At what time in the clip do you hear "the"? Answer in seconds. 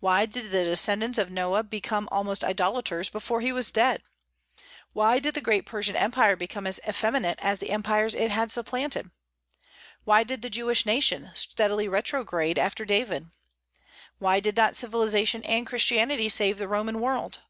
0.50-0.64, 5.34-5.40, 7.60-7.70, 10.42-10.50, 16.58-16.66